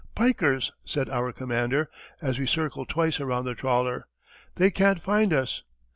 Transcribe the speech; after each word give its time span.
"Pikers!" 0.15 0.71
said 0.83 1.09
our 1.11 1.31
commander, 1.31 1.87
as 2.23 2.39
we 2.39 2.47
circled 2.47 2.89
twice 2.89 3.19
around 3.19 3.45
the 3.45 3.53
trawler; 3.53 4.07
"they 4.55 4.71
can't 4.71 4.99
find 4.99 5.31
us." 5.31 5.61